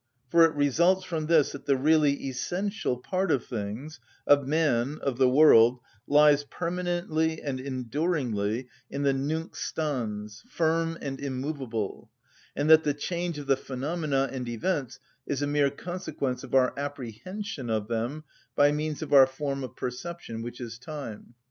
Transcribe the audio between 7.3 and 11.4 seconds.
and enduringly in the Nunc stans, firm and